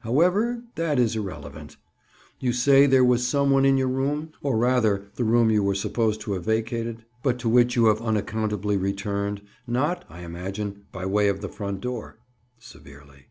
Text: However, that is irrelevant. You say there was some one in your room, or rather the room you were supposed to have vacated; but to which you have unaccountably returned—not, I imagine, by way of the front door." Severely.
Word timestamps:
However, 0.00 0.64
that 0.74 0.98
is 0.98 1.14
irrelevant. 1.14 1.76
You 2.40 2.52
say 2.52 2.86
there 2.86 3.04
was 3.04 3.24
some 3.24 3.50
one 3.50 3.64
in 3.64 3.76
your 3.76 3.86
room, 3.86 4.32
or 4.42 4.56
rather 4.56 5.06
the 5.14 5.22
room 5.22 5.48
you 5.48 5.62
were 5.62 5.76
supposed 5.76 6.20
to 6.22 6.32
have 6.32 6.44
vacated; 6.44 7.04
but 7.22 7.38
to 7.38 7.48
which 7.48 7.76
you 7.76 7.84
have 7.86 8.02
unaccountably 8.02 8.76
returned—not, 8.76 10.04
I 10.10 10.22
imagine, 10.22 10.86
by 10.90 11.06
way 11.06 11.28
of 11.28 11.40
the 11.40 11.48
front 11.48 11.82
door." 11.82 12.18
Severely. 12.58 13.26